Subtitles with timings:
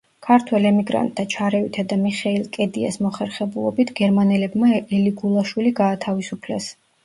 [0.27, 6.75] ქართველ ემიგრანტთა ჩარევითა და მიხეილ კედიას მოხერხებულობით, გერმანელებმა ელიგულაშვილი გაათავისუფლეს.